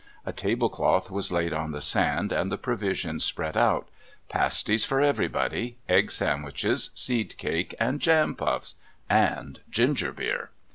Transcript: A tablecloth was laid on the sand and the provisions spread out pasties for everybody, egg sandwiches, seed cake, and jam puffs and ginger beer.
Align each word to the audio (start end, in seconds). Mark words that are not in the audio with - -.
A 0.25 0.33
tablecloth 0.33 1.11
was 1.11 1.31
laid 1.31 1.53
on 1.53 1.73
the 1.73 1.79
sand 1.79 2.31
and 2.31 2.51
the 2.51 2.57
provisions 2.57 3.23
spread 3.23 3.55
out 3.55 3.87
pasties 4.29 4.83
for 4.83 4.99
everybody, 4.99 5.77
egg 5.87 6.09
sandwiches, 6.11 6.89
seed 6.95 7.37
cake, 7.37 7.75
and 7.79 7.99
jam 7.99 8.33
puffs 8.33 8.73
and 9.11 9.59
ginger 9.69 10.11
beer. 10.11 10.49